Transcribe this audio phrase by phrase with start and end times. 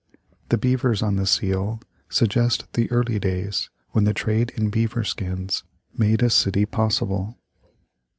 [0.49, 5.63] The beavers on the seal suggest the early days when the trade in beaver skins
[5.95, 7.37] made a city possible.